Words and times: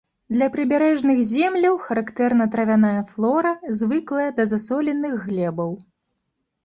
Для 0.35 0.45
прыбярэжных 0.53 1.19
земляў 1.31 1.75
характэрна 1.89 2.47
травяная 2.57 2.95
флора, 3.11 3.53
звыклая 3.83 4.29
да 4.41 4.51
засоленых 4.53 5.13
глебаў. 5.29 5.71